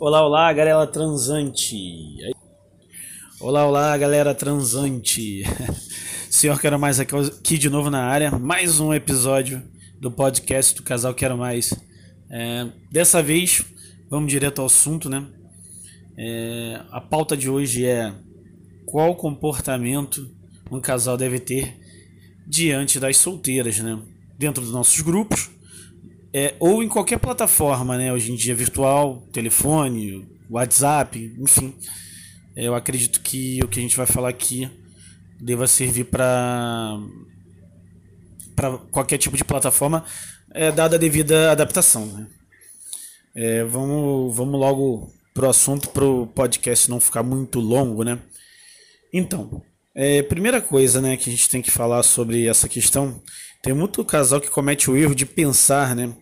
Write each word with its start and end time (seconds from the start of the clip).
Olá, 0.00 0.24
olá, 0.24 0.52
galera 0.54 0.86
transante. 0.86 2.16
Olá, 3.38 3.66
olá, 3.66 3.96
galera 3.98 4.34
transante. 4.34 5.42
Senhor 6.30 6.58
Quero 6.58 6.78
Mais 6.78 6.98
aqui 6.98 7.58
de 7.58 7.68
novo 7.68 7.90
na 7.90 8.04
área. 8.04 8.30
Mais 8.30 8.80
um 8.80 8.94
episódio 8.94 9.62
do 10.00 10.10
podcast 10.10 10.74
do 10.74 10.82
Casal 10.82 11.12
Quero 11.12 11.36
Mais. 11.36 11.74
É, 12.30 12.66
dessa 12.90 13.22
vez, 13.22 13.62
vamos 14.08 14.30
direto 14.30 14.60
ao 14.60 14.66
assunto, 14.66 15.10
né? 15.10 15.26
É, 16.16 16.80
a 16.90 17.00
pauta 17.00 17.36
de 17.36 17.50
hoje 17.50 17.84
é 17.84 18.14
qual 18.86 19.14
comportamento 19.14 20.26
um 20.70 20.80
casal 20.80 21.18
deve 21.18 21.38
ter 21.38 21.78
diante 22.46 22.98
das 22.98 23.18
solteiras, 23.18 23.78
né? 23.78 24.00
Dentro 24.38 24.62
dos 24.62 24.72
nossos 24.72 25.02
grupos 25.02 25.50
é, 26.34 26.54
ou 26.58 26.82
em 26.82 26.88
qualquer 26.88 27.18
plataforma, 27.18 27.98
né? 27.98 28.12
Hoje 28.12 28.32
em 28.32 28.36
dia 28.36 28.54
virtual, 28.54 29.22
telefone, 29.32 30.26
WhatsApp, 30.48 31.34
enfim. 31.38 31.74
É, 32.56 32.66
eu 32.66 32.74
acredito 32.74 33.20
que 33.20 33.60
o 33.62 33.68
que 33.68 33.78
a 33.78 33.82
gente 33.82 33.96
vai 33.96 34.06
falar 34.06 34.28
aqui 34.28 34.70
deva 35.40 35.66
servir 35.66 36.04
para 36.04 36.98
para 38.54 38.78
qualquer 38.90 39.18
tipo 39.18 39.36
de 39.36 39.44
plataforma, 39.44 40.04
é, 40.52 40.70
dada 40.70 40.96
a 40.96 40.98
devida 40.98 41.50
adaptação. 41.50 42.06
Né? 42.06 42.26
É, 43.34 43.64
vamos, 43.64 44.36
vamos 44.36 44.60
logo 44.60 45.10
pro 45.32 45.48
assunto 45.48 45.88
para 45.88 46.04
o 46.04 46.26
podcast 46.26 46.90
não 46.90 47.00
ficar 47.00 47.22
muito 47.22 47.58
longo, 47.60 48.04
né? 48.04 48.18
Então, 49.12 49.62
é, 49.94 50.22
primeira 50.22 50.60
coisa, 50.60 51.00
né, 51.00 51.16
que 51.16 51.28
a 51.28 51.32
gente 51.32 51.48
tem 51.48 51.62
que 51.62 51.70
falar 51.70 52.02
sobre 52.02 52.46
essa 52.46 52.68
questão 52.68 53.22
tem 53.62 53.72
muito 53.72 54.04
casal 54.04 54.40
que 54.40 54.50
comete 54.50 54.90
o 54.90 54.96
erro 54.96 55.14
de 55.14 55.24
pensar, 55.24 55.94
né, 55.94 56.12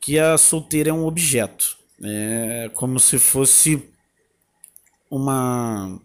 que 0.00 0.18
a 0.18 0.38
solteira 0.38 0.88
é 0.88 0.92
um 0.92 1.04
objeto, 1.04 1.76
é 2.02 2.70
como 2.74 2.98
se 2.98 3.18
fosse 3.18 3.82
uma 5.10 6.00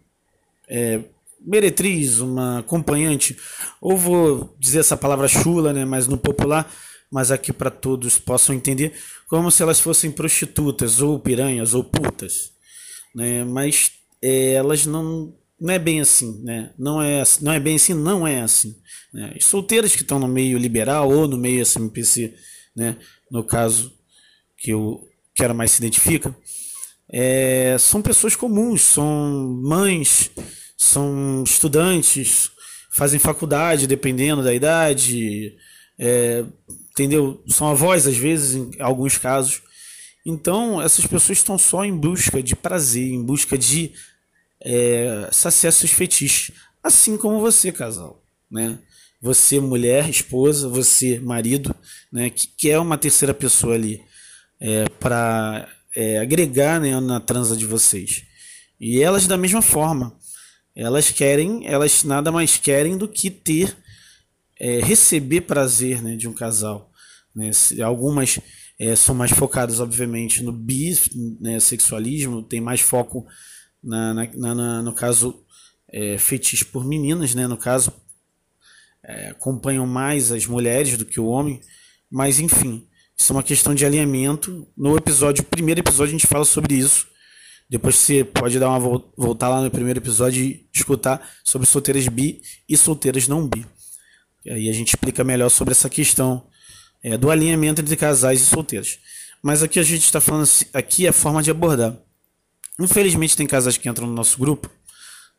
é, 0.67 0.99
meretriz, 1.39 2.19
uma 2.19 2.59
acompanhante, 2.59 3.37
ou 3.79 3.97
vou 3.97 4.55
dizer 4.59 4.79
essa 4.79 4.97
palavra 4.97 5.27
chula, 5.27 5.71
né, 5.71 5.85
mas 5.85 6.05
no 6.05 6.17
popular, 6.17 6.69
mas 7.09 7.31
aqui 7.31 7.53
para 7.53 7.71
todos 7.71 8.19
possam 8.19 8.53
entender, 8.53 8.93
como 9.27 9.49
se 9.49 9.63
elas 9.63 9.79
fossem 9.79 10.11
prostitutas, 10.11 11.01
ou 11.01 11.17
piranhas, 11.17 11.73
ou 11.73 11.83
putas, 11.83 12.51
né, 13.15 13.45
mas 13.45 13.93
é, 14.21 14.53
elas 14.53 14.85
não 14.85 15.33
não 15.63 15.73
é 15.73 15.79
bem 15.79 16.01
assim, 16.01 16.41
né? 16.43 16.71
Não 16.77 17.01
é, 17.01 17.23
não 17.39 17.53
é 17.53 17.59
bem 17.59 17.77
assim, 17.77 17.93
não 17.93 18.27
é 18.27 18.41
assim. 18.41 18.75
Né? 19.13 19.33
As 19.37 19.45
solteiras 19.45 19.95
que 19.95 20.01
estão 20.01 20.19
no 20.19 20.27
meio 20.27 20.57
liberal 20.57 21.09
ou 21.09 21.25
no 21.25 21.37
meio 21.37 21.61
SMPC, 21.61 22.33
né? 22.75 22.97
No 23.31 23.45
caso 23.45 23.93
que 24.57 24.71
eu 24.71 25.07
quero 25.33 25.55
mais 25.55 25.71
se 25.71 25.79
identifica, 25.79 26.35
é, 27.09 27.77
são 27.79 28.01
pessoas 28.01 28.35
comuns, 28.35 28.81
são 28.81 29.57
mães, 29.63 30.31
são 30.75 31.45
estudantes, 31.45 32.51
fazem 32.91 33.17
faculdade 33.17 33.87
dependendo 33.87 34.43
da 34.43 34.53
idade, 34.53 35.55
é, 35.97 36.43
entendeu? 36.91 37.41
São 37.47 37.69
avós 37.69 38.05
às 38.05 38.17
vezes 38.17 38.55
em 38.55 38.81
alguns 38.81 39.17
casos. 39.17 39.61
Então 40.25 40.81
essas 40.81 41.07
pessoas 41.07 41.37
estão 41.37 41.57
só 41.57 41.85
em 41.85 41.95
busca 41.95 42.43
de 42.43 42.53
prazer, 42.53 43.13
em 43.13 43.23
busca 43.23 43.57
de 43.57 43.93
é, 44.63 45.29
saciar 45.31 45.73
seus 45.73 45.91
fetiches. 45.91 46.51
Assim 46.81 47.17
como 47.17 47.39
você, 47.39 47.71
casal. 47.71 48.23
Né? 48.49 48.79
Você, 49.21 49.59
mulher, 49.59 50.09
esposa, 50.09 50.67
você, 50.67 51.19
marido, 51.19 51.75
né? 52.11 52.29
que 52.29 52.47
quer 52.47 52.71
é 52.71 52.79
uma 52.79 52.97
terceira 52.97 53.33
pessoa 53.33 53.75
ali 53.75 54.01
é, 54.59 54.87
para 54.99 55.67
é, 55.95 56.19
agregar 56.19 56.79
né, 56.79 56.99
na 56.99 57.19
transa 57.19 57.55
de 57.55 57.65
vocês. 57.65 58.23
E 58.79 59.01
elas, 59.01 59.27
da 59.27 59.37
mesma 59.37 59.61
forma, 59.61 60.17
elas 60.75 61.11
querem, 61.11 61.67
elas 61.67 62.03
nada 62.03 62.31
mais 62.31 62.57
querem 62.57 62.97
do 62.97 63.07
que 63.07 63.29
ter, 63.29 63.75
é, 64.59 64.79
receber 64.79 65.41
prazer 65.41 66.01
né, 66.01 66.15
de 66.15 66.27
um 66.27 66.33
casal. 66.33 66.91
Né? 67.35 67.51
Algumas 67.83 68.39
é, 68.79 68.95
são 68.95 69.13
mais 69.13 69.31
focadas, 69.31 69.79
obviamente, 69.79 70.43
no 70.43 70.51
bissexualismo, 70.51 72.41
né, 72.41 72.45
tem 72.49 72.59
mais 72.59 72.81
foco 72.81 73.25
na, 73.83 74.13
na, 74.13 74.55
na 74.55 74.81
no 74.81 74.93
caso, 74.93 75.43
é, 75.91 76.17
fetiche 76.17 76.65
por 76.65 76.85
meninas, 76.85 77.35
né? 77.35 77.47
No 77.47 77.57
caso, 77.57 77.91
é, 79.03 79.29
acompanham 79.29 79.85
mais 79.85 80.31
as 80.31 80.45
mulheres 80.45 80.97
do 80.97 81.05
que 81.05 81.19
o 81.19 81.25
homem, 81.25 81.59
mas 82.09 82.39
enfim, 82.39 82.87
isso 83.17 83.31
é 83.31 83.35
uma 83.35 83.43
questão 83.43 83.75
de 83.75 83.85
alinhamento. 83.85 84.67
No 84.75 84.95
episódio, 84.95 85.43
primeiro 85.43 85.81
episódio, 85.81 86.15
a 86.15 86.17
gente 86.17 86.27
fala 86.27 86.45
sobre 86.45 86.75
isso. 86.75 87.07
Depois 87.69 87.95
você 87.95 88.23
pode 88.23 88.59
dar 88.59 88.69
uma 88.69 88.79
voltar 89.17 89.49
lá 89.49 89.61
no 89.61 89.71
primeiro 89.71 89.99
episódio 89.99 90.43
e 90.43 90.69
escutar 90.73 91.27
sobre 91.43 91.67
solteiras 91.67 92.07
bi 92.07 92.41
e 92.67 92.77
solteiras 92.77 93.27
não 93.27 93.47
bi. 93.47 93.65
E 94.45 94.51
aí 94.51 94.69
a 94.69 94.73
gente 94.73 94.89
explica 94.89 95.23
melhor 95.23 95.49
sobre 95.49 95.71
essa 95.71 95.89
questão 95.89 96.45
é, 97.01 97.17
do 97.17 97.31
alinhamento 97.31 97.81
entre 97.81 97.95
casais 97.95 98.41
e 98.41 98.45
solteiros. 98.45 98.99
Mas 99.41 99.63
aqui 99.63 99.79
a 99.79 99.83
gente 99.83 100.03
está 100.03 100.21
falando 100.21 100.47
aqui 100.73 101.05
é 101.05 101.09
a 101.09 101.13
forma 101.13 101.41
de 101.41 101.51
abordar. 101.51 101.97
Infelizmente 102.79 103.37
tem 103.37 103.45
casais 103.45 103.77
que 103.77 103.87
entram 103.87 104.07
no 104.07 104.13
nosso 104.13 104.37
grupo, 104.39 104.69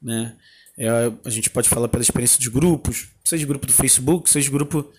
né? 0.00 0.36
É, 0.76 0.88
a 1.24 1.30
gente 1.30 1.50
pode 1.50 1.68
falar 1.68 1.88
pela 1.88 2.02
experiência 2.02 2.38
de 2.38 2.50
grupos, 2.50 3.08
seja 3.24 3.46
grupo 3.46 3.66
do 3.66 3.72
Facebook, 3.72 4.28
seja 4.28 4.50
grupo 4.50 4.90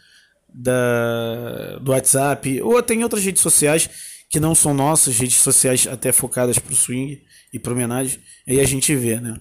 da, 0.53 1.77
do 1.79 1.91
WhatsApp, 1.91 2.61
ou 2.61 2.77
até 2.77 2.93
em 2.93 3.03
outras 3.03 3.23
redes 3.23 3.41
sociais 3.41 3.89
que 4.29 4.39
não 4.39 4.55
são 4.55 4.73
nossas, 4.73 5.17
redes 5.17 5.37
sociais 5.37 5.85
até 5.85 6.11
focadas 6.11 6.57
para 6.57 6.73
o 6.73 6.75
swing 6.75 7.21
e 7.53 7.59
para 7.59 7.73
homenagem, 7.73 8.21
aí 8.47 8.59
a 8.59 8.65
gente 8.65 8.95
vê, 8.95 9.19
né? 9.19 9.39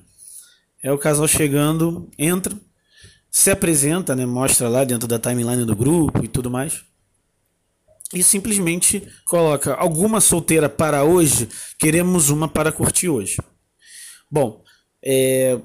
É 0.82 0.92
o 0.92 0.98
casal 0.98 1.26
chegando, 1.26 2.10
entra, 2.18 2.54
se 3.30 3.50
apresenta, 3.50 4.14
né? 4.14 4.26
Mostra 4.26 4.68
lá 4.68 4.84
dentro 4.84 5.08
da 5.08 5.18
timeline 5.18 5.64
do 5.64 5.74
grupo 5.74 6.24
e 6.24 6.28
tudo 6.28 6.50
mais 6.50 6.84
e 8.12 8.22
simplesmente 8.22 9.02
coloca 9.26 9.74
alguma 9.74 10.20
solteira 10.20 10.68
para 10.68 11.04
hoje, 11.04 11.48
queremos 11.78 12.30
uma 12.30 12.48
para 12.48 12.70
curtir 12.70 13.08
hoje. 13.08 13.38
Bom, 14.30 14.62
é, 15.04 15.58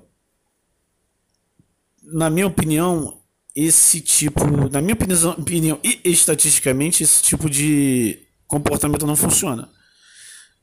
na 2.03 2.29
minha 2.29 2.47
opinião, 2.47 3.19
esse 3.55 3.99
tipo, 4.01 4.45
na 4.69 4.81
minha 4.81 4.93
opinião, 4.93 5.31
opinião 5.31 5.79
e 5.83 6.01
estatisticamente, 6.05 7.03
esse 7.03 7.21
tipo 7.21 7.49
de 7.49 8.19
comportamento 8.47 9.05
não 9.05 9.15
funciona. 9.15 9.69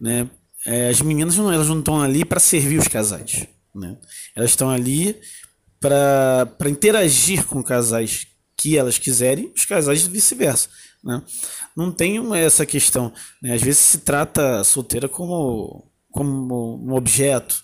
Né? 0.00 0.28
É, 0.65 0.88
as 0.88 1.00
meninas 1.00 1.36
não, 1.36 1.53
elas 1.53 1.69
não 1.69 1.78
estão 1.78 2.00
ali 2.00 2.25
para 2.25 2.41
servir 2.41 2.78
os 2.78 2.88
casais. 2.88 3.47
Né? 3.75 3.97
Elas 4.34 4.50
estão 4.50 4.70
ali 4.70 5.16
para 5.81 6.69
interagir 6.69 7.47
com 7.47 7.62
casais 7.62 8.26
que 8.56 8.76
elas 8.76 8.98
quiserem, 8.98 9.53
os 9.54 9.65
casais 9.65 10.06
vice-versa. 10.06 10.69
Né? 11.04 11.22
Não 11.76 11.92
tem 11.92 12.19
essa 12.37 12.64
questão. 12.64 13.12
Né? 13.42 13.53
Às 13.53 13.62
vezes 13.62 13.81
se 13.81 13.98
trata 13.98 14.60
a 14.60 14.64
solteira 14.64 15.09
como, 15.09 15.91
como 16.10 16.82
um 16.82 16.94
objeto. 16.94 17.62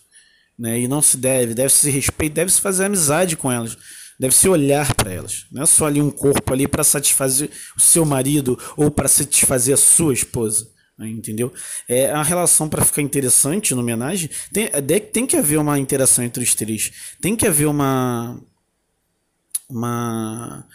Né? 0.58 0.80
E 0.80 0.88
não 0.88 1.00
se 1.00 1.16
deve, 1.16 1.54
deve 1.54 1.70
se 1.70 1.90
respeitar, 1.90 2.34
deve 2.34 2.52
se 2.52 2.60
fazer 2.60 2.84
amizade 2.84 3.36
com 3.36 3.50
elas. 3.50 3.76
Deve 4.20 4.34
se 4.34 4.48
olhar 4.48 4.94
para 4.94 5.10
elas. 5.10 5.46
Não 5.50 5.62
é 5.62 5.66
só 5.66 5.86
ali 5.86 6.00
um 6.00 6.10
corpo 6.10 6.52
ali 6.52 6.68
para 6.68 6.84
satisfazer 6.84 7.50
o 7.76 7.80
seu 7.80 8.04
marido 8.04 8.58
ou 8.76 8.90
para 8.90 9.08
satisfazer 9.08 9.72
a 9.72 9.78
sua 9.78 10.12
esposa. 10.12 10.70
Né? 10.98 11.08
Entendeu? 11.08 11.52
É 11.88 12.10
a 12.10 12.22
relação 12.22 12.68
para 12.68 12.84
ficar 12.84 13.00
interessante 13.00 13.74
no 13.74 13.80
homenagem. 13.80 14.28
Tem, 14.52 14.68
tem 15.00 15.26
que 15.26 15.36
haver 15.36 15.58
uma 15.58 15.78
interação 15.78 16.22
entre 16.22 16.44
os 16.44 16.54
três. 16.54 16.92
Tem 17.20 17.34
que 17.34 17.46
haver 17.46 17.66
uma. 17.66 18.38
Uma 19.68 20.66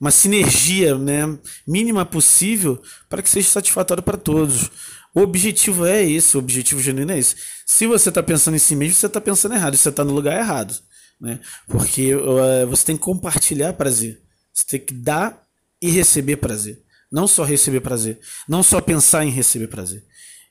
uma 0.00 0.10
sinergia 0.10 0.96
né, 0.96 1.22
mínima 1.66 2.04
possível 2.04 2.80
para 3.08 3.22
que 3.22 3.30
seja 3.30 3.48
satisfatório 3.48 4.02
para 4.02 4.18
todos. 4.18 4.70
O 5.14 5.20
objetivo 5.20 5.86
é 5.86 6.04
esse, 6.04 6.36
o 6.36 6.40
objetivo 6.40 6.80
genuíno 6.80 7.12
é 7.12 7.18
esse. 7.18 7.36
Se 7.64 7.86
você 7.86 8.10
está 8.10 8.22
pensando 8.22 8.54
em 8.54 8.58
si 8.58 8.76
mesmo, 8.76 8.94
você 8.94 9.06
está 9.06 9.20
pensando 9.20 9.54
errado, 9.54 9.76
você 9.76 9.88
está 9.88 10.04
no 10.04 10.12
lugar 10.12 10.38
errado. 10.38 10.78
Né? 11.18 11.40
Porque 11.66 12.14
uh, 12.14 12.66
você 12.68 12.84
tem 12.84 12.96
que 12.96 13.02
compartilhar 13.02 13.72
prazer. 13.72 14.20
Você 14.52 14.64
tem 14.66 14.80
que 14.80 14.92
dar 14.92 15.42
e 15.80 15.90
receber 15.90 16.36
prazer. 16.36 16.82
Não 17.10 17.26
só 17.26 17.44
receber 17.44 17.80
prazer. 17.80 18.18
Não 18.48 18.62
só 18.62 18.80
pensar 18.80 19.24
em 19.24 19.30
receber 19.30 19.68
prazer. 19.68 20.04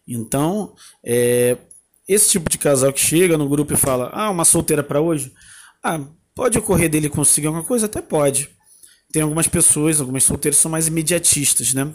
Então, 0.07 0.75
é, 1.03 1.57
esse 2.07 2.29
tipo 2.29 2.49
de 2.49 2.57
casal 2.57 2.93
que 2.93 2.99
chega 2.99 3.37
no 3.37 3.49
grupo 3.49 3.73
e 3.73 3.77
fala: 3.77 4.09
Ah, 4.13 4.29
uma 4.29 4.45
solteira 4.45 4.83
para 4.83 5.01
hoje? 5.01 5.33
Ah, 5.83 5.99
pode 6.33 6.57
ocorrer 6.57 6.89
dele 6.89 7.09
conseguir 7.09 7.47
alguma 7.47 7.63
coisa? 7.63 7.87
Até 7.87 8.01
pode. 8.01 8.49
Tem 9.15 9.21
algumas 9.21 9.47
pessoas, 9.47 10.01
algumas 10.01 10.25
solteiras 10.25 10.57
são 10.57 10.69
mais 10.69 10.87
imediatistas, 10.89 11.73
né? 11.73 11.89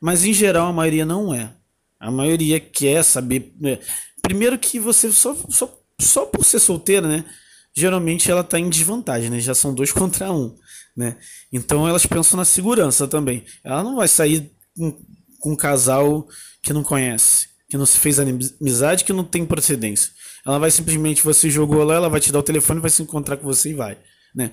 Mas 0.00 0.24
em 0.24 0.32
geral 0.32 0.66
a 0.66 0.72
maioria 0.72 1.06
não 1.06 1.32
é. 1.32 1.54
A 2.00 2.10
maioria 2.10 2.58
quer 2.58 3.04
saber. 3.04 3.54
Né? 3.60 3.78
Primeiro 4.20 4.58
que 4.58 4.80
você 4.80 5.12
só, 5.12 5.36
só, 5.48 5.80
só 6.00 6.26
por 6.26 6.44
ser 6.44 6.58
solteira, 6.58 7.06
né? 7.06 7.24
Geralmente 7.72 8.28
ela 8.32 8.40
está 8.40 8.58
em 8.58 8.68
desvantagem, 8.68 9.30
né? 9.30 9.38
Já 9.38 9.54
são 9.54 9.72
dois 9.72 9.92
contra 9.94 10.32
um, 10.32 10.56
né? 10.96 11.16
Então 11.52 11.86
elas 11.86 12.04
pensam 12.04 12.36
na 12.36 12.44
segurança 12.44 13.06
também. 13.06 13.44
Ela 13.62 13.84
não 13.84 13.94
vai 13.94 14.08
sair 14.08 14.50
com, 14.76 14.90
com 15.38 15.52
um 15.52 15.56
casal 15.56 16.26
que 16.60 16.72
não 16.72 16.82
conhece. 16.82 17.46
que 17.70 17.76
não 17.76 17.86
se 17.86 17.96
fez 17.96 18.18
amizade, 18.18 19.04
que 19.04 19.12
não 19.12 19.22
tem 19.22 19.46
procedência. 19.46 20.10
Ela 20.44 20.58
vai 20.58 20.72
simplesmente, 20.72 21.22
você 21.22 21.48
jogou 21.48 21.84
lá, 21.84 21.94
ela 21.94 22.08
vai 22.08 22.18
te 22.18 22.32
dar 22.32 22.40
o 22.40 22.42
telefone, 22.42 22.80
vai 22.80 22.90
se 22.90 23.02
encontrar 23.02 23.36
com 23.36 23.44
você 23.44 23.70
e 23.70 23.74
vai. 23.74 23.96
Né? 24.36 24.52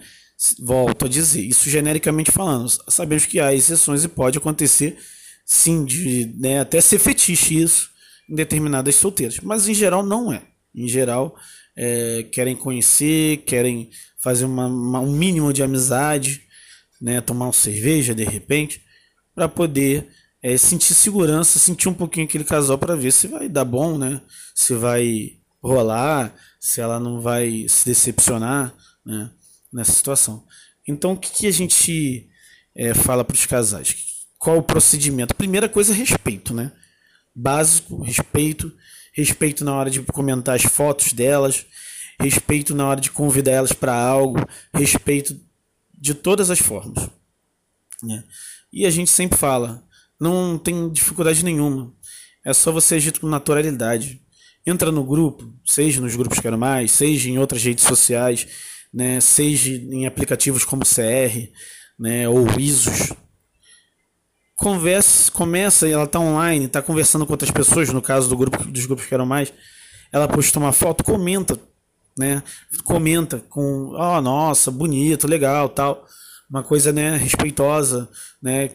Volto 0.59 1.06
a 1.06 1.09
dizer, 1.09 1.41
isso 1.41 1.69
genericamente 1.69 2.31
falando. 2.31 2.69
Sabemos 2.88 3.25
que 3.25 3.39
há 3.39 3.53
exceções 3.53 4.03
e 4.06 4.07
pode 4.07 4.38
acontecer, 4.38 4.97
sim, 5.45 5.83
de 5.83 6.33
né, 6.39 6.62
até 6.62 6.80
ser 6.80 7.00
fetiche 7.00 7.62
isso 7.62 7.91
em 8.30 8.35
determinadas 8.35 8.95
solteiras. 8.95 9.39
Mas 9.41 9.68
em 9.68 9.74
geral 9.74 10.03
não 10.03 10.31
é. 10.31 10.41
Em 10.74 10.88
geral, 10.88 11.35
é, 11.75 12.25
querem 12.31 12.56
conhecer, 12.56 13.38
querem 13.45 13.89
fazer 14.18 14.45
uma, 14.45 14.68
uma, 14.68 15.00
um 15.01 15.12
mínimo 15.12 15.51
de 15.51 15.62
amizade, 15.62 16.44
né, 17.01 17.19
tomar 17.19 17.47
uma 17.47 17.53
cerveja 17.53 18.15
de 18.15 18.24
repente, 18.24 18.81
para 19.36 19.50
poder 19.50 20.07
é, 20.41 20.57
sentir 20.57 20.94
segurança, 20.94 21.59
sentir 21.59 21.89
um 21.89 21.94
pouquinho 21.94 22.25
aquele 22.25 22.44
casal 22.44 22.77
para 22.77 22.95
ver 22.95 23.12
se 23.12 23.27
vai 23.27 23.50
dar 23.50 23.65
bom, 23.65 23.97
né? 23.97 24.21
Se 24.53 24.74
vai 24.74 25.38
rolar, 25.62 26.33
se 26.59 26.81
ela 26.81 27.00
não 27.00 27.21
vai 27.21 27.65
se 27.69 27.86
decepcionar, 27.86 28.74
né? 29.06 29.29
Nessa 29.73 29.91
situação. 29.91 30.45
Então, 30.87 31.13
o 31.13 31.17
que, 31.17 31.31
que 31.31 31.47
a 31.47 31.51
gente 31.51 32.29
é, 32.75 32.93
fala 32.93 33.23
para 33.25 33.33
os 33.33 33.45
casais? 33.45 33.95
Qual 34.37 34.57
o 34.57 34.63
procedimento? 34.63 35.35
Primeira 35.35 35.67
coisa, 35.67 35.93
respeito, 35.93 36.53
né? 36.53 36.71
Básico, 37.33 38.01
respeito. 38.03 38.71
Respeito 39.11 39.63
na 39.65 39.73
hora 39.73 39.89
de 39.89 40.01
comentar 40.01 40.55
as 40.55 40.63
fotos 40.63 41.13
delas. 41.13 41.65
Respeito 42.19 42.75
na 42.75 42.87
hora 42.87 43.01
de 43.01 43.09
convidar 43.09 43.51
elas 43.51 43.71
para 43.71 43.95
algo. 43.95 44.39
Respeito 44.73 45.39
de 45.93 46.13
todas 46.13 46.51
as 46.51 46.59
formas. 46.59 47.09
Né? 48.01 48.23
E 48.71 48.85
a 48.85 48.89
gente 48.89 49.09
sempre 49.09 49.37
fala, 49.37 49.87
não 50.19 50.57
tem 50.57 50.89
dificuldade 50.89 51.43
nenhuma. 51.45 51.93
É 52.43 52.53
só 52.53 52.71
você 52.71 52.95
agir 52.95 53.17
com 53.17 53.27
naturalidade. 53.27 54.21
Entra 54.65 54.91
no 54.91 55.03
grupo, 55.03 55.53
seja 55.65 56.01
nos 56.01 56.15
grupos 56.15 56.39
Quero 56.39 56.57
Mais, 56.57 56.91
seja 56.91 57.29
em 57.29 57.37
outras 57.37 57.63
redes 57.63 57.85
sociais, 57.85 58.47
né, 58.93 59.19
seja 59.19 59.71
em 59.71 60.05
aplicativos 60.05 60.63
como 60.63 60.83
CR, 60.83 61.49
né, 61.99 62.27
ou 62.29 62.47
ISOs. 62.59 63.13
Converse, 64.55 65.31
começa, 65.31 65.87
ela 65.87 66.03
está 66.03 66.19
online, 66.19 66.65
está 66.65 66.81
conversando 66.81 67.25
com 67.25 67.33
outras 67.33 67.51
pessoas, 67.51 67.89
no 67.89 68.01
caso 68.01 68.29
do 68.29 68.37
grupo 68.37 68.63
dos 68.65 68.85
grupos 68.85 69.05
Quero 69.05 69.25
Mais, 69.25 69.51
ela 70.11 70.27
posta 70.27 70.59
uma 70.59 70.71
foto, 70.71 71.03
comenta, 71.03 71.59
né? 72.17 72.43
Comenta 72.83 73.39
com, 73.49 73.93
ó, 73.95 74.17
oh, 74.17 74.21
nossa, 74.21 74.69
bonito, 74.69 75.27
legal, 75.27 75.67
tal. 75.69 76.05
Uma 76.47 76.61
coisa, 76.63 76.93
né, 76.93 77.17
respeitosa, 77.17 78.07
né, 78.41 78.69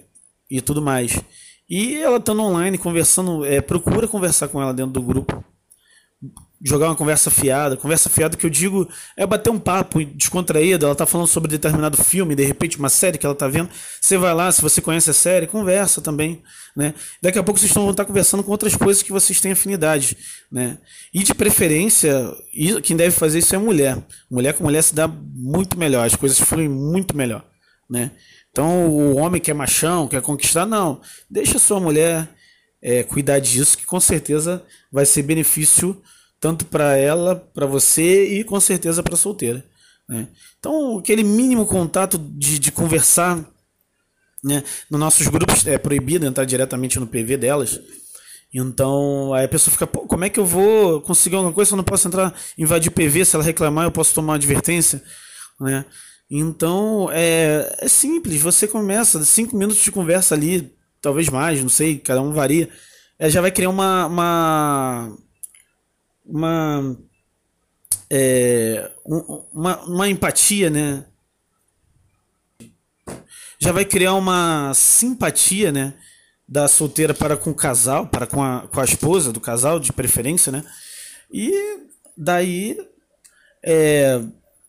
e 0.50 0.60
tudo 0.60 0.82
mais. 0.82 1.18
E 1.70 1.94
ela 1.96 2.16
estando 2.16 2.42
online, 2.42 2.76
conversando, 2.76 3.44
é, 3.44 3.60
procura 3.60 4.08
conversar 4.08 4.48
com 4.48 4.60
ela 4.60 4.74
dentro 4.74 4.92
do 4.92 5.02
grupo. 5.02 5.44
Jogar 6.60 6.86
uma 6.86 6.96
conversa 6.96 7.30
fiada. 7.30 7.76
Conversa 7.76 8.08
fiada 8.08 8.36
que 8.36 8.44
eu 8.44 8.50
digo 8.50 8.88
é 9.16 9.24
bater 9.24 9.50
um 9.50 9.58
papo 9.58 10.04
descontraído. 10.04 10.86
Ela 10.86 10.94
tá 10.94 11.06
falando 11.06 11.28
sobre 11.28 11.48
determinado 11.48 11.96
filme, 11.96 12.34
de 12.34 12.44
repente 12.44 12.78
uma 12.78 12.88
série 12.88 13.16
que 13.16 13.24
ela 13.24 13.34
tá 13.34 13.46
vendo. 13.46 13.70
Você 14.00 14.18
vai 14.18 14.34
lá, 14.34 14.50
se 14.50 14.60
você 14.60 14.80
conhece 14.80 15.08
a 15.10 15.12
série, 15.12 15.46
conversa 15.46 16.00
também. 16.00 16.42
Né? 16.74 16.94
Daqui 17.22 17.38
a 17.38 17.42
pouco 17.42 17.60
vocês 17.60 17.72
vão 17.72 17.90
estar 17.90 18.04
conversando 18.04 18.42
com 18.42 18.50
outras 18.50 18.74
coisas 18.74 19.02
que 19.02 19.12
vocês 19.12 19.40
têm 19.40 19.52
afinidade. 19.52 20.16
Né? 20.50 20.78
E 21.14 21.22
de 21.22 21.32
preferência, 21.32 22.34
quem 22.82 22.96
deve 22.96 23.12
fazer 23.12 23.38
isso 23.38 23.54
é 23.54 23.58
mulher. 23.58 23.96
Mulher 24.28 24.52
com 24.54 24.64
mulher 24.64 24.82
se 24.82 24.94
dá 24.94 25.06
muito 25.06 25.78
melhor, 25.78 26.06
as 26.06 26.16
coisas 26.16 26.40
fluem 26.40 26.68
muito 26.68 27.16
melhor. 27.16 27.44
Né? 27.88 28.10
Então, 28.50 28.88
o 28.88 29.16
homem 29.16 29.40
que 29.40 29.50
é 29.50 29.54
machão, 29.54 30.08
quer 30.08 30.20
conquistar, 30.20 30.66
não. 30.66 31.00
Deixa 31.30 31.58
sua 31.58 31.78
mulher 31.78 32.28
é, 32.82 33.04
cuidar 33.04 33.38
disso, 33.38 33.78
que 33.78 33.86
com 33.86 34.00
certeza 34.00 34.64
vai 34.90 35.06
ser 35.06 35.22
benefício 35.22 36.00
tanto 36.40 36.64
para 36.64 36.96
ela, 36.96 37.36
para 37.36 37.66
você 37.66 38.26
e 38.38 38.44
com 38.44 38.58
certeza 38.60 39.02
para 39.02 39.16
solteira. 39.16 39.64
Né? 40.08 40.28
Então, 40.58 40.98
aquele 40.98 41.22
mínimo 41.22 41.66
contato 41.66 42.18
de, 42.18 42.58
de 42.58 42.72
conversar. 42.72 43.44
Né? 44.42 44.62
Nos 44.90 45.00
nossos 45.00 45.26
grupos 45.26 45.66
é 45.66 45.76
proibido 45.78 46.26
entrar 46.26 46.44
diretamente 46.44 46.98
no 46.98 47.06
PV 47.06 47.36
delas. 47.36 47.80
Então, 48.52 49.34
aí 49.34 49.44
a 49.44 49.48
pessoa 49.48 49.72
fica, 49.72 49.86
pô, 49.86 50.00
como 50.00 50.24
é 50.24 50.30
que 50.30 50.40
eu 50.40 50.46
vou 50.46 51.00
conseguir 51.02 51.36
alguma 51.36 51.52
coisa 51.52 51.68
se 51.68 51.74
eu 51.74 51.76
não 51.76 51.84
posso 51.84 52.08
entrar, 52.08 52.34
invadir 52.56 52.90
PV? 52.90 53.24
Se 53.24 53.36
ela 53.36 53.44
reclamar, 53.44 53.84
eu 53.84 53.92
posso 53.92 54.14
tomar 54.14 54.32
uma 54.32 54.36
advertência, 54.36 55.02
né? 55.60 55.84
Então 56.30 57.08
é, 57.10 57.76
é 57.78 57.88
simples, 57.88 58.40
você 58.40 58.68
começa, 58.68 59.24
cinco 59.24 59.56
minutos 59.56 59.82
de 59.82 59.90
conversa 59.90 60.34
ali, 60.34 60.74
talvez 61.00 61.28
mais, 61.30 61.60
não 61.62 61.68
sei, 61.68 61.98
cada 61.98 62.20
um 62.20 62.32
varia. 62.32 62.68
É, 63.18 63.28
já 63.28 63.40
vai 63.40 63.50
criar 63.50 63.70
uma. 63.70 64.06
Uma. 64.06 65.16
Uma, 66.28 66.94
é, 68.10 68.90
uma, 69.52 69.82
uma 69.84 70.08
empatia, 70.08 70.68
né? 70.68 71.04
Já 73.58 73.72
vai 73.72 73.84
criar 73.84 74.14
uma 74.14 74.72
simpatia, 74.74 75.72
né? 75.72 75.94
Da 76.46 76.68
solteira 76.68 77.14
para 77.14 77.36
com 77.36 77.50
o 77.50 77.54
casal, 77.54 78.06
para 78.06 78.26
com 78.26 78.42
a, 78.42 78.68
com 78.68 78.80
a 78.80 78.84
esposa 78.84 79.32
do 79.32 79.40
casal, 79.40 79.80
de 79.80 79.92
preferência, 79.92 80.52
né? 80.52 80.62
E 81.32 81.52
daí 82.16 82.78
é, 83.64 84.22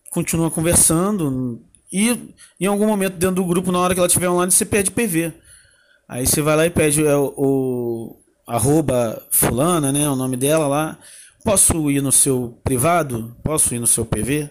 continua 0.09 0.49
conversando 0.49 1.61
e 1.91 2.35
em 2.59 2.65
algum 2.67 2.85
momento 2.85 3.17
dentro 3.17 3.37
do 3.37 3.45
grupo, 3.45 3.71
na 3.71 3.79
hora 3.79 3.93
que 3.93 3.99
ela 3.99 4.07
estiver 4.07 4.29
online, 4.29 4.51
você 4.51 4.65
pede 4.65 4.91
PV. 4.91 5.33
Aí 6.07 6.25
você 6.25 6.41
vai 6.41 6.55
lá 6.55 6.65
e 6.65 6.69
pede 6.69 7.05
é, 7.05 7.15
o, 7.15 7.33
o 7.35 8.23
arroba 8.47 9.21
fulana, 9.31 9.91
né, 9.91 10.07
o 10.09 10.15
nome 10.15 10.37
dela 10.37 10.67
lá. 10.67 10.99
Posso 11.43 11.89
ir 11.89 12.01
no 12.01 12.11
seu 12.11 12.59
privado? 12.63 13.35
Posso 13.43 13.73
ir 13.73 13.79
no 13.79 13.87
seu 13.87 14.05
PV? 14.05 14.49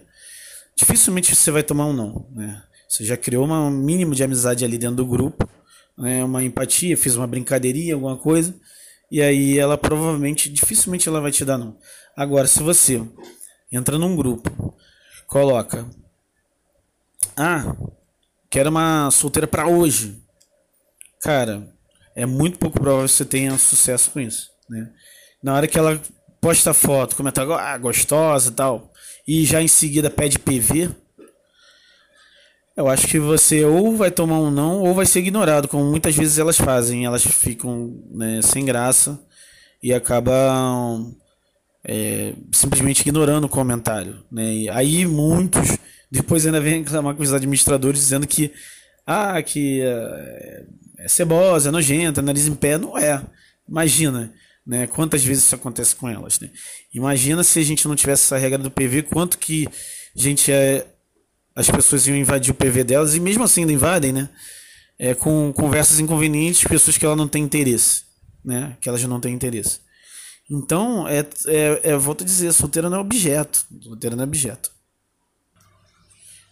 Dificilmente 0.74 1.34
você 1.34 1.50
vai 1.50 1.62
tomar 1.62 1.86
um 1.86 1.92
não, 1.92 2.26
né? 2.34 2.62
Você 2.88 3.04
já 3.04 3.16
criou 3.16 3.46
um 3.46 3.70
mínimo 3.70 4.14
de 4.14 4.24
amizade 4.24 4.64
ali 4.64 4.78
dentro 4.78 4.96
do 4.96 5.06
grupo, 5.06 5.48
né? 5.96 6.24
Uma 6.24 6.42
empatia, 6.42 6.96
fez 6.96 7.16
uma 7.16 7.26
brincadeirinha, 7.26 7.94
alguma 7.94 8.16
coisa. 8.16 8.54
E 9.10 9.20
aí 9.20 9.58
ela 9.58 9.76
provavelmente, 9.76 10.48
dificilmente 10.48 11.08
ela 11.08 11.20
vai 11.20 11.30
te 11.30 11.44
dar 11.44 11.58
não. 11.58 11.76
Agora, 12.16 12.46
se 12.46 12.62
você 12.62 13.02
entra 13.70 13.98
num 13.98 14.16
grupo, 14.16 14.74
coloca. 15.26 15.86
Ah, 17.36 17.76
quero 18.48 18.70
uma 18.70 19.10
solteira 19.10 19.46
para 19.46 19.66
hoje. 19.68 20.22
Cara, 21.20 21.68
é 22.14 22.24
muito 22.24 22.58
pouco 22.58 22.80
provável 22.80 23.06
que 23.06 23.12
você 23.12 23.24
tenha 23.24 23.56
sucesso 23.58 24.10
com 24.10 24.20
isso, 24.20 24.50
né? 24.68 24.90
Na 25.42 25.54
hora 25.54 25.68
que 25.68 25.78
ela 25.78 26.00
posta 26.40 26.72
foto, 26.74 27.16
comenta 27.16 27.42
ah, 27.42 27.78
gostosa 27.78 28.50
e 28.50 28.52
tal, 28.54 28.92
e 29.26 29.44
já 29.44 29.62
em 29.62 29.68
seguida 29.68 30.08
pede 30.08 30.38
PV, 30.38 30.90
eu 32.78 32.86
acho 32.86 33.08
que 33.08 33.18
você 33.18 33.64
ou 33.64 33.96
vai 33.96 34.08
tomar 34.08 34.38
um 34.38 34.52
não 34.52 34.82
ou 34.82 34.94
vai 34.94 35.04
ser 35.04 35.18
ignorado, 35.18 35.66
como 35.66 35.84
muitas 35.84 36.14
vezes 36.14 36.38
elas 36.38 36.56
fazem. 36.56 37.04
Elas 37.04 37.24
ficam 37.24 37.92
né, 38.08 38.40
sem 38.40 38.64
graça 38.64 39.20
e 39.82 39.92
acabam 39.92 41.12
é, 41.84 42.34
simplesmente 42.52 43.00
ignorando 43.00 43.46
o 43.46 43.48
comentário. 43.48 44.22
Né? 44.30 44.54
E 44.54 44.68
aí 44.68 45.04
muitos 45.04 45.76
depois 46.08 46.46
ainda 46.46 46.60
vem 46.60 46.84
reclamar 46.84 47.16
com 47.16 47.22
os 47.24 47.32
administradores 47.32 47.98
dizendo 47.98 48.28
que 48.28 48.52
ah, 49.04 49.42
que 49.42 49.80
é, 49.82 50.64
é 50.98 51.08
cebosa, 51.08 51.70
é 51.70 51.72
nojenta, 51.72 52.22
nariz 52.22 52.46
em 52.46 52.54
pé. 52.54 52.78
Não 52.78 52.96
é. 52.96 53.20
Imagina, 53.68 54.32
né? 54.68 54.86
Quantas 54.86 55.24
vezes 55.24 55.44
isso 55.44 55.54
acontece 55.54 55.96
com 55.96 56.06
elas, 56.06 56.38
né? 56.38 56.50
Imagina 56.92 57.42
se 57.42 57.58
a 57.58 57.62
gente 57.62 57.88
não 57.88 57.96
tivesse 57.96 58.24
essa 58.24 58.36
regra 58.36 58.58
do 58.58 58.70
PV, 58.70 59.04
quanto 59.04 59.38
que 59.38 59.66
gente 60.14 60.52
é, 60.52 60.86
as 61.56 61.70
pessoas 61.70 62.06
iam 62.06 62.14
invadir 62.14 62.50
o 62.50 62.54
PV 62.54 62.84
delas 62.84 63.14
e 63.14 63.20
mesmo 63.20 63.42
assim 63.42 63.62
ainda 63.62 63.72
invadem, 63.72 64.12
né? 64.12 64.28
É, 64.98 65.14
com 65.14 65.50
conversas 65.54 65.98
inconvenientes, 65.98 66.68
pessoas 66.68 66.98
que 66.98 67.06
ela 67.06 67.16
não 67.16 67.26
tem 67.26 67.42
interesse, 67.42 68.02
né? 68.44 68.76
Que 68.78 68.90
elas 68.90 69.02
não 69.04 69.18
têm 69.18 69.32
interesse. 69.32 69.80
Então, 70.50 71.08
é, 71.08 71.20
é, 71.46 71.80
é 71.92 71.96
volto 71.96 72.22
a 72.22 72.26
dizer, 72.26 72.52
solteira 72.52 72.90
não 72.90 72.98
é 72.98 73.00
objeto. 73.00 73.64
Solteira 73.80 74.16
não 74.16 74.24
é 74.24 74.26
objeto. 74.26 74.70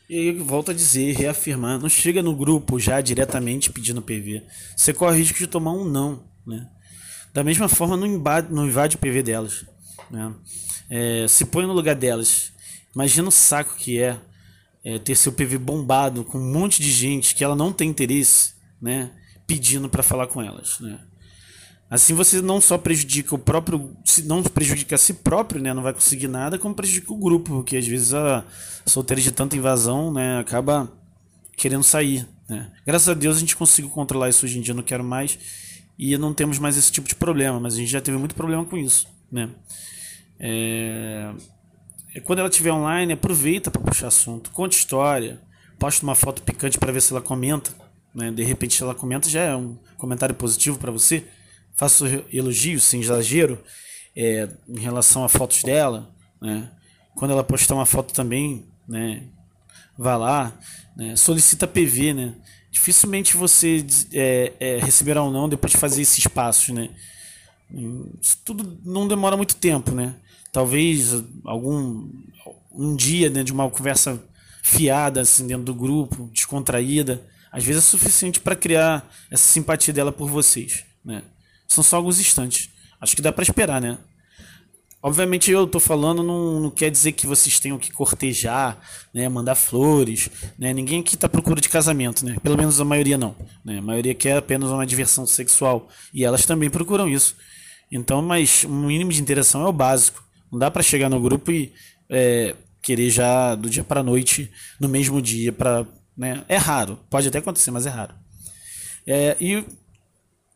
E 0.09 0.33
volto 0.33 0.71
a 0.71 0.75
dizer, 0.75 1.15
reafirmar, 1.17 1.79
não 1.81 1.89
chega 1.89 2.23
no 2.23 2.35
grupo 2.35 2.79
já 2.79 3.01
diretamente 3.01 3.71
pedindo 3.71 4.01
PV. 4.01 4.43
Você 4.75 4.95
corre 4.95 5.17
o 5.17 5.19
risco 5.19 5.39
de 5.39 5.47
tomar 5.47 5.73
um 5.73 5.85
não, 5.85 6.25
né? 6.47 6.71
Da 7.37 7.45
mesma 7.45 7.69
forma, 7.69 7.99
não 7.99 8.07
invade, 8.07 8.51
não 8.51 8.67
invade 8.67 8.97
o 8.97 8.99
PV 8.99 9.23
delas. 9.23 9.67
Né? 10.11 10.33
É, 10.89 11.27
se 11.29 11.45
põe 11.45 11.67
no 11.67 11.75
lugar 11.75 11.95
delas. 11.95 12.51
Imagina 12.95 13.29
o 13.29 13.31
saco 13.31 13.77
que 13.77 14.01
é, 14.01 14.19
é 14.83 14.99
ter 14.99 15.15
seu 15.15 15.31
PV 15.31 15.59
bombado 15.59 16.25
com 16.25 16.39
um 16.39 16.51
monte 16.51 16.81
de 16.81 16.91
gente 16.91 17.35
que 17.35 17.45
ela 17.45 17.55
não 17.55 17.75
tem 17.75 17.91
interesse, 17.91 18.55
né? 18.81 19.11
Pedindo 19.47 19.87
para 19.87 20.03
falar 20.03 20.29
com 20.29 20.41
elas, 20.41 20.81
né? 20.81 20.99
Assim 21.91 22.15
você 22.15 22.41
não 22.41 22.59
só 22.59 22.79
prejudica 22.79 23.35
o 23.35 23.39
próprio, 23.39 23.95
não 24.25 24.43
prejudica 24.43 24.95
a 24.95 24.99
si 24.99 25.13
próprio, 25.13 25.61
né, 25.61 25.75
não 25.75 25.83
vai 25.83 25.93
conseguir 25.93 26.29
nada, 26.29 26.59
como 26.59 26.75
prejudica 26.75 27.13
o 27.13 27.19
grupo, 27.19 27.51
porque 27.51 27.77
às 27.77 27.87
vezes 27.87 28.13
a 28.13 28.45
solteira 28.87 29.21
de 29.21 29.31
tanta 29.31 29.57
invasão, 29.57 30.13
né, 30.13 30.41
acaba 30.41 30.91
querendo 31.57 31.85
sair, 31.85 32.27
né. 32.49 32.73
Graças 32.85 33.09
a 33.09 33.15
Deus 33.15 33.37
a 33.37 33.41
gente 33.41 33.55
conseguiu 33.55 33.91
controlar 33.91 34.31
isso 34.31 34.45
hoje 34.47 34.59
em 34.59 34.63
dia, 34.63 34.75
não 34.75 34.83
quero 34.83 35.05
mais. 35.05 35.39
E 35.99 36.17
não 36.19 36.35
temos 36.35 36.59
mais 36.59 36.77
esse 36.77 36.93
tipo 36.93 37.09
de 37.09 37.15
problema, 37.15 37.59
mas 37.59 37.75
a 37.75 37.77
gente 37.79 37.91
já 37.91 38.01
teve 38.01 38.19
muito 38.19 38.35
problema 38.35 38.65
com 38.65 38.77
isso, 38.77 39.09
né? 39.31 39.51
É... 40.39 41.33
é 42.15 42.21
quando 42.21 42.41
ela 42.41 42.49
estiver 42.49 42.73
online, 42.73 43.15
aproveita 43.15 43.71
para 43.71 43.81
puxar 43.81 44.09
assunto, 44.09 44.51
conte 44.51 44.77
história, 44.77 45.41
poste 45.79 46.03
uma 46.03 46.15
foto 46.15 46.43
picante 46.43 46.79
para 46.79 46.93
ver 46.93 47.01
se 47.01 47.13
ela 47.13 47.23
comenta, 47.23 47.71
né? 48.15 48.31
De 48.31 48.43
repente, 48.43 48.75
se 48.75 48.83
ela 48.83 48.95
comenta, 48.95 49.29
já 49.29 49.43
é 49.43 49.57
um 49.57 49.77
comentário 49.97 50.35
positivo 50.35 50.79
para 50.79 50.91
você. 50.91 51.25
Faça 51.75 52.07
elogios 52.33 52.85
sem 52.85 53.01
exagero 53.01 53.63
é, 54.17 54.49
em 54.67 54.81
relação 54.81 55.23
a 55.23 55.29
fotos 55.29 55.63
dela, 55.63 56.11
né? 56.41 56.71
Quando 57.15 57.33
ela 57.33 57.45
postar 57.45 57.75
uma 57.75 57.87
foto 57.87 58.15
também, 58.15 58.67
né? 58.89 59.25
Vá 59.99 60.17
lá, 60.17 60.59
né? 60.97 61.17
solicita 61.17 61.67
PV, 61.67 62.15
né? 62.15 62.35
Dificilmente 62.77 63.39
você 63.39 63.87
é, 64.13 64.53
é, 64.61 64.77
receberá 64.77 65.23
ou 65.23 65.33
não 65.33 65.49
depois 65.49 65.73
de 65.73 65.79
fazer 65.79 66.03
esses 66.03 66.27
passos, 66.27 66.75
né? 66.75 66.91
Isso 68.21 68.37
tudo 68.45 68.79
não 68.85 69.09
demora 69.09 69.35
muito 69.35 69.57
tempo, 69.57 69.93
né? 69.93 70.15
Talvez 70.53 71.25
algum 71.43 72.07
um 72.71 72.95
dia 72.95 73.31
né, 73.31 73.43
de 73.43 73.51
uma 73.51 73.71
conversa 73.71 74.23
fiada 74.63 75.23
assim 75.23 75.47
dentro 75.47 75.65
do 75.65 75.75
grupo, 75.75 76.29
descontraída, 76.35 77.27
às 77.51 77.65
vezes 77.65 77.83
é 77.83 77.87
suficiente 77.87 78.41
para 78.41 78.55
criar 78.55 79.11
essa 79.31 79.51
simpatia 79.51 79.95
dela 79.95 80.13
por 80.13 80.29
vocês, 80.29 80.85
né? 81.03 81.23
São 81.67 81.83
só 81.83 81.97
alguns 81.97 82.21
instantes. 82.21 82.69
Acho 83.01 83.17
que 83.17 83.23
dá 83.23 83.33
para 83.33 83.43
esperar, 83.43 83.81
né? 83.81 83.97
Obviamente 85.07 85.53
eu 85.53 85.69
tô 85.69 85.79
falando 85.79 86.21
não, 86.21 86.59
não 86.59 86.69
quer 86.69 86.91
dizer 86.91 87.13
que 87.13 87.29
vocês 87.29 87.61
tenham 87.61 87.79
que 87.79 87.93
cortejar, 87.93 88.77
né, 89.15 89.29
mandar 89.29 89.55
flores, 89.55 90.29
né? 90.59 90.75
Ninguém 90.75 90.99
aqui 90.99 91.17
tá 91.17 91.29
à 91.29 91.31
procura 91.31 91.61
de 91.61 91.69
casamento, 91.69 92.27
né? 92.27 92.37
Pelo 92.43 92.57
menos 92.57 92.81
a 92.81 92.85
maioria 92.85 93.17
não, 93.17 93.37
né? 93.65 93.79
A 93.79 93.83
maioria 93.83 94.17
quer 94.17 94.37
apenas 94.37 94.69
uma 94.69 94.85
diversão 94.85 95.25
sexual 95.25 95.89
e 96.13 96.25
elas 96.25 96.45
também 96.45 96.69
procuram 96.69 97.09
isso. 97.09 97.37
Então, 97.89 98.21
mas 98.21 98.65
o 98.65 98.69
um 98.69 98.87
mínimo 98.89 99.13
de 99.13 99.23
interação 99.23 99.65
é 99.65 99.69
o 99.69 99.73
básico. 99.73 100.25
Não 100.51 100.59
dá 100.59 100.73
para 100.73 100.83
chegar 100.83 101.09
no 101.09 101.21
grupo 101.21 101.53
e 101.53 101.73
é, 102.11 102.57
querer 102.83 103.09
já 103.09 103.55
do 103.55 103.71
dia 103.71 103.85
para 103.85 104.03
noite, 104.03 104.51
no 104.81 104.89
mesmo 104.89 105.23
dia, 105.23 105.53
para, 105.53 105.87
né? 106.19 106.45
É 106.49 106.57
raro, 106.57 106.99
pode 107.09 107.29
até 107.29 107.39
acontecer, 107.39 107.71
mas 107.71 107.87
é 107.87 107.91
raro. 107.91 108.13
É, 109.07 109.37
e 109.41 109.65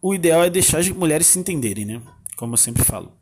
o 0.02 0.12
ideal 0.12 0.42
é 0.42 0.50
deixar 0.50 0.78
as 0.78 0.88
mulheres 0.88 1.28
se 1.28 1.38
entenderem, 1.38 1.84
né? 1.84 2.02
Como 2.36 2.54
eu 2.54 2.58
sempre 2.58 2.82
falo. 2.82 3.19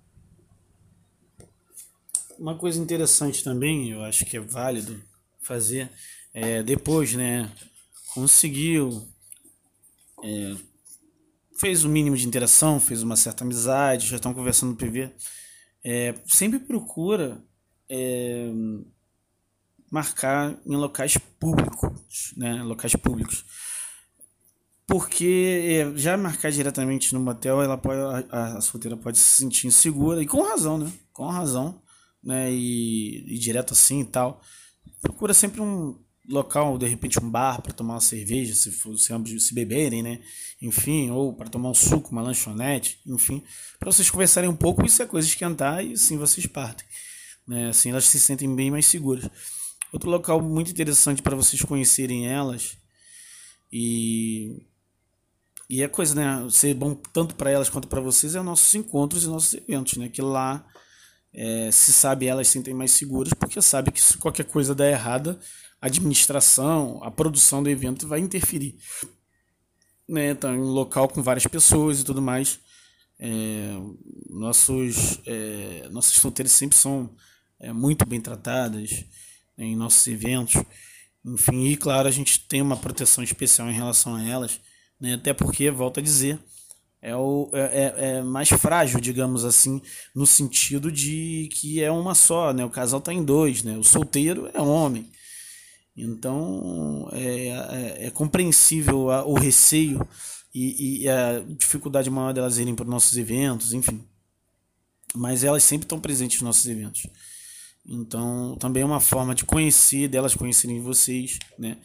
Uma 2.38 2.56
coisa 2.56 2.80
interessante 2.80 3.42
também, 3.42 3.90
eu 3.90 4.00
acho 4.04 4.24
que 4.24 4.36
é 4.36 4.40
válido 4.40 5.02
fazer, 5.42 5.90
é, 6.32 6.62
depois, 6.62 7.12
né? 7.14 7.52
Conseguiu, 8.14 9.08
é, 10.22 10.54
fez 11.58 11.82
o 11.84 11.88
mínimo 11.88 12.16
de 12.16 12.28
interação, 12.28 12.78
fez 12.78 13.02
uma 13.02 13.16
certa 13.16 13.42
amizade, 13.42 14.06
já 14.06 14.16
estão 14.16 14.32
conversando 14.32 14.70
no 14.70 14.76
PV. 14.76 15.10
É, 15.82 16.14
sempre 16.26 16.60
procura 16.60 17.42
é, 17.88 18.52
marcar 19.90 20.56
em 20.64 20.76
locais 20.76 21.18
públicos, 21.40 22.34
né? 22.36 22.62
Locais 22.62 22.94
públicos. 22.94 23.44
Porque 24.86 25.82
é, 25.92 25.98
já 25.98 26.16
marcar 26.16 26.52
diretamente 26.52 27.12
no 27.12 27.20
motel, 27.20 27.60
ela 27.60 27.76
pode, 27.76 28.00
a, 28.30 28.58
a 28.58 28.60
solteira 28.60 28.96
pode 28.96 29.18
se 29.18 29.38
sentir 29.42 29.66
insegura, 29.66 30.22
e 30.22 30.26
com 30.26 30.40
razão, 30.42 30.78
né? 30.78 30.92
Com 31.12 31.26
razão 31.26 31.82
né, 32.28 32.52
e, 32.52 33.24
e 33.26 33.38
direto 33.38 33.72
assim 33.72 34.02
e 34.02 34.04
tal. 34.04 34.42
Procura 35.00 35.32
sempre 35.32 35.62
um 35.62 35.98
local, 36.28 36.76
de 36.76 36.86
repente 36.86 37.18
um 37.18 37.30
bar 37.30 37.62
para 37.62 37.72
tomar 37.72 37.94
uma 37.94 38.00
cerveja, 38.02 38.54
se 38.54 38.70
for 38.70 38.98
se 38.98 39.14
ambos 39.14 39.46
se 39.46 39.54
beberem, 39.54 40.02
né? 40.02 40.20
Enfim, 40.60 41.10
ou 41.10 41.32
para 41.32 41.48
tomar 41.48 41.70
um 41.70 41.74
suco, 41.74 42.10
uma 42.12 42.20
lanchonete, 42.20 43.00
enfim, 43.06 43.42
para 43.78 43.90
vocês 43.90 44.10
conversarem 44.10 44.50
um 44.50 44.54
pouco 44.54 44.86
se 44.88 45.02
a 45.02 45.06
coisa 45.06 45.26
esquentar 45.26 45.82
e 45.82 45.94
assim 45.94 46.18
vocês 46.18 46.46
partem, 46.46 46.86
né? 47.46 47.70
Assim 47.70 47.90
elas 47.90 48.04
se 48.04 48.20
sentem 48.20 48.54
bem 48.54 48.70
mais 48.70 48.84
seguras. 48.84 49.30
Outro 49.90 50.10
local 50.10 50.42
muito 50.42 50.70
interessante 50.70 51.22
para 51.22 51.34
vocês 51.34 51.62
conhecerem 51.62 52.28
elas 52.28 52.76
e 53.72 54.66
e 55.70 55.82
é 55.82 55.88
coisa, 55.88 56.14
né, 56.14 56.48
ser 56.50 56.74
bom 56.74 56.94
tanto 56.94 57.34
para 57.34 57.50
elas 57.50 57.68
quanto 57.68 57.88
para 57.88 58.00
vocês 58.00 58.34
é 58.34 58.40
nossos 58.42 58.74
encontros 58.74 59.24
e 59.24 59.28
nossos 59.28 59.54
eventos, 59.54 59.96
né? 59.96 60.10
Que 60.10 60.20
lá 60.20 60.66
é, 61.32 61.70
se 61.70 61.92
sabe 61.92 62.26
elas 62.26 62.46
se 62.46 62.54
sentem 62.54 62.74
mais 62.74 62.92
seguras, 62.92 63.32
porque 63.34 63.60
sabe 63.60 63.90
que 63.90 64.00
se 64.00 64.18
qualquer 64.18 64.44
coisa 64.44 64.74
der 64.74 64.92
errada, 64.92 65.38
a 65.80 65.86
administração, 65.86 67.00
a 67.02 67.10
produção 67.10 67.62
do 67.62 67.70
evento 67.70 68.06
vai 68.06 68.20
interferir. 68.20 68.76
Né? 70.08 70.30
Então, 70.30 70.54
em 70.54 70.58
um 70.58 70.70
local 70.70 71.08
com 71.08 71.22
várias 71.22 71.46
pessoas 71.46 72.00
e 72.00 72.04
tudo 72.04 72.22
mais. 72.22 72.58
É, 73.20 73.76
nossos, 74.30 75.18
é, 75.26 75.88
nossas 75.90 76.14
solteiras 76.14 76.52
sempre 76.52 76.76
são 76.76 77.10
é, 77.58 77.72
muito 77.72 78.06
bem 78.06 78.20
tratadas 78.20 79.04
né, 79.56 79.66
em 79.66 79.76
nossos 79.76 80.06
eventos. 80.06 80.62
Enfim, 81.24 81.66
e 81.66 81.76
claro, 81.76 82.08
a 82.08 82.12
gente 82.12 82.40
tem 82.40 82.62
uma 82.62 82.76
proteção 82.76 83.22
especial 83.22 83.68
em 83.68 83.74
relação 83.74 84.14
a 84.14 84.22
elas, 84.22 84.60
né? 85.00 85.14
até 85.14 85.32
porque, 85.32 85.70
volto 85.70 86.00
a 86.00 86.02
dizer, 86.02 86.38
é, 87.00 87.14
o, 87.14 87.48
é, 87.52 87.60
é, 87.60 87.94
é, 88.08 88.22
mais 88.22 88.48
frágil, 88.48 89.00
digamos 89.00 89.44
assim, 89.44 89.80
no 90.14 90.26
sentido 90.26 90.90
de 90.90 91.48
que 91.52 91.82
é 91.82 91.90
uma 91.90 92.14
só, 92.14 92.52
né? 92.52 92.64
O 92.64 92.70
casal 92.70 92.98
está 92.98 93.12
em 93.12 93.24
dois, 93.24 93.62
né? 93.62 93.76
O 93.78 93.84
solteiro 93.84 94.50
é 94.52 94.60
homem. 94.60 95.08
Então 95.96 97.08
é, 97.12 97.48
é, 97.48 98.06
é 98.06 98.10
compreensível 98.10 99.10
a, 99.10 99.24
o 99.24 99.34
receio 99.34 100.06
e, 100.54 101.02
e, 101.02 101.08
a 101.08 101.40
dificuldade 101.40 102.10
maior 102.10 102.32
delas 102.32 102.58
irem 102.58 102.74
para 102.74 102.84
os 102.84 102.90
nossos 102.90 103.16
eventos, 103.16 103.72
enfim. 103.72 104.04
Mas 105.14 105.44
elas 105.44 105.62
sempre 105.62 105.84
estão 105.84 106.00
presentes 106.00 106.40
nos 106.40 106.46
nossos 106.46 106.66
eventos. 106.66 107.06
Então 107.86 108.56
também 108.58 108.82
é 108.82 108.86
uma 108.86 109.00
forma 109.00 109.34
de 109.34 109.44
conhecer, 109.44 110.08
delas 110.08 110.34
conhecerem 110.34 110.80
vocês, 110.80 111.38
né? 111.58 111.78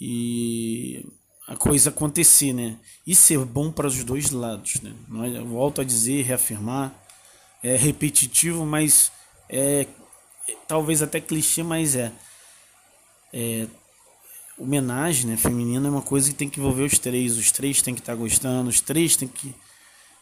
E 0.00 1.06
a 1.46 1.56
coisa 1.56 1.90
acontecer, 1.90 2.52
né? 2.52 2.78
E 3.06 3.14
ser 3.14 3.38
bom 3.38 3.70
para 3.70 3.86
os 3.86 4.02
dois 4.02 4.30
lados, 4.30 4.80
né? 4.80 4.94
Eu 5.36 5.46
volto 5.46 5.80
a 5.80 5.84
dizer, 5.84 6.22
reafirmar, 6.22 6.92
é 7.62 7.76
repetitivo, 7.76 8.64
mas 8.64 9.12
é 9.48 9.86
talvez 10.66 11.02
até 11.02 11.20
clichê, 11.20 11.62
mas 11.62 11.96
é, 11.96 12.12
é 13.32 13.66
homenagem, 14.58 15.30
né? 15.30 15.36
Feminina 15.36 15.86
é 15.86 15.90
uma 15.90 16.02
coisa 16.02 16.30
que 16.30 16.36
tem 16.36 16.48
que 16.48 16.60
envolver 16.60 16.84
os 16.84 16.98
três, 16.98 17.36
os 17.36 17.50
três 17.50 17.82
tem 17.82 17.94
que 17.94 18.00
estar 18.00 18.12
tá 18.12 18.18
gostando, 18.18 18.70
os 18.70 18.80
três 18.80 19.16
tem 19.16 19.28
que 19.28 19.54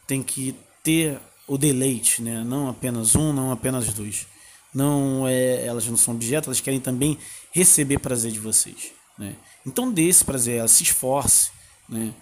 tem 0.07 0.23
que 0.23 0.55
ter 0.83 1.21
o 1.47 1.57
deleite, 1.57 2.21
né? 2.21 2.43
Não 2.45 2.69
apenas 2.69 3.15
um, 3.15 3.33
não 3.33 3.53
apenas 3.53 3.93
dois. 3.93 4.27
Não 4.75 5.29
é, 5.29 5.65
elas 5.67 5.87
não 5.87 5.97
são 5.97 6.15
objetos, 6.15 6.49
elas 6.49 6.61
querem 6.61 6.81
também 6.81 7.19
receber 7.53 7.99
prazer 7.99 8.33
de 8.33 8.39
vocês. 8.39 8.93
Né? 9.19 9.37
Então 9.67 9.93
dê 9.93 10.09
esse 10.09 10.25
prazer, 10.25 10.59
ela 10.59 10.69
se 10.69 10.83
esforce 10.83 11.51
né? 11.89 12.13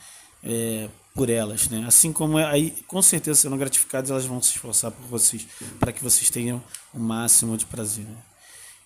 É, 0.42 0.88
por 1.14 1.28
elas. 1.28 1.68
Né? 1.68 1.84
Assim 1.86 2.12
como 2.12 2.38
é, 2.38 2.44
aí, 2.44 2.70
com 2.86 3.00
certeza, 3.02 3.40
sendo 3.40 3.56
gratificadas, 3.56 4.10
elas 4.10 4.24
vão 4.24 4.40
se 4.42 4.50
esforçar 4.50 4.90
por 4.90 5.06
vocês, 5.06 5.46
para 5.78 5.92
que 5.92 6.02
vocês 6.02 6.30
tenham 6.30 6.62
o 6.92 6.98
máximo 6.98 7.56
de 7.56 7.66
prazer. 7.66 8.04
Né? 8.04 8.16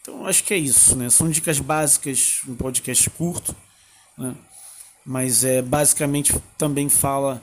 Então 0.00 0.26
acho 0.26 0.44
que 0.44 0.54
é 0.54 0.58
isso. 0.58 0.96
Né? 0.96 1.08
São 1.10 1.30
dicas 1.30 1.58
básicas, 1.60 2.42
um 2.46 2.54
podcast 2.54 3.08
curto, 3.10 3.54
né? 4.16 4.34
mas 5.04 5.44
é, 5.44 5.62
basicamente 5.62 6.34
também 6.58 6.88
fala. 6.88 7.42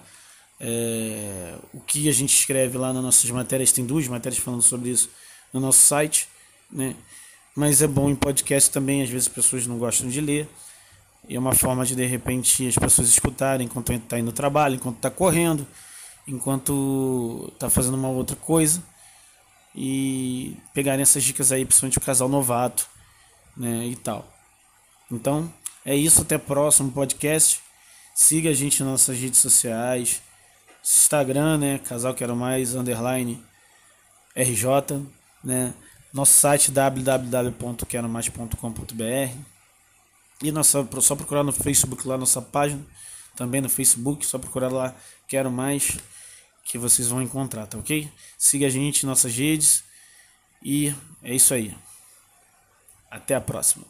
É, 0.64 1.56
o 1.74 1.80
que 1.80 2.08
a 2.08 2.12
gente 2.12 2.38
escreve 2.38 2.78
lá 2.78 2.94
nas 2.94 3.02
nossas 3.04 3.32
matérias, 3.32 3.72
tem 3.72 3.84
duas 3.84 4.08
matérias 4.08 4.40
falando 4.40 4.62
sobre 4.62 4.92
isso 4.92 5.10
no 5.52 5.60
nosso 5.60 5.80
site, 5.80 6.30
né? 6.72 6.96
Mas 7.56 7.82
é 7.82 7.88
bom 7.88 8.10
em 8.10 8.16
podcast 8.16 8.70
também, 8.72 9.02
às 9.02 9.10
vezes 9.10 9.28
as 9.28 9.34
pessoas 9.34 9.68
não 9.68 9.78
gostam 9.78 10.08
de 10.08 10.22
ler. 10.22 10.50
E 11.28 11.36
é 11.36 11.40
uma 11.40 11.54
forma 11.54 11.86
de 11.86 11.96
de 11.96 12.06
repente 12.06 12.68
as 12.68 12.76
pessoas 12.76 13.08
escutarem 13.10 13.66
enquanto 13.66 13.94
está 13.94 14.18
indo 14.18 14.26
no 14.28 14.32
trabalho, 14.32 14.76
enquanto 14.76 14.98
está 14.98 15.10
correndo, 15.10 15.68
enquanto 16.28 17.50
está 17.54 17.70
fazendo 17.70 17.96
uma 17.96 18.10
outra 18.10 18.36
coisa. 18.36 18.84
E 19.76 20.58
pegarem 20.74 21.02
essas 21.02 21.24
dicas 21.24 21.52
aí, 21.52 21.66
principalmente 21.66 21.98
o 21.98 22.02
casal 22.02 22.28
novato, 22.28 22.88
né? 23.56 23.86
E 23.86 23.96
tal. 23.96 24.28
Então, 25.10 25.52
é 25.86 25.96
isso, 25.96 26.22
até 26.22 26.36
o 26.36 26.40
próximo 26.40 26.92
podcast. 26.92 27.62
Siga 28.14 28.50
a 28.50 28.54
gente 28.54 28.82
nas 28.82 28.92
nossas 28.92 29.18
redes 29.18 29.40
sociais. 29.40 30.22
Instagram, 30.84 31.58
né? 31.58 31.80
Casal 31.80 32.14
Quero 32.14 32.36
Mais, 32.36 32.76
underline 32.76 33.42
RJ, 34.36 35.06
né? 35.44 35.74
Nosso 36.14 36.34
site 36.34 36.72
www.queromais.com.br 36.72 39.52
e 40.44 40.52
nossa, 40.52 40.88
só 41.02 41.16
procurar 41.16 41.44
no 41.44 41.52
Facebook 41.52 42.08
lá 42.08 42.18
nossa 42.18 42.42
página, 42.42 42.84
também 43.36 43.62
no 43.62 43.70
Facebook, 43.70 44.26
só 44.26 44.40
procurar 44.40 44.70
lá 44.70 44.96
Quero 45.28 45.52
Mais 45.52 46.00
que 46.66 46.78
vocês 46.78 47.08
vão 47.08 47.22
encontrar, 47.22 47.68
tá 47.68 47.78
ok? 47.78 48.12
Siga 48.38 48.68
a 48.68 48.70
gente 48.70 49.06
nossas 49.06 49.36
redes 49.36 49.84
e 50.64 50.94
é 51.24 51.34
isso 51.34 51.54
aí. 51.54 51.76
Até 53.10 53.36
a 53.36 53.42
próxima. 53.42 53.86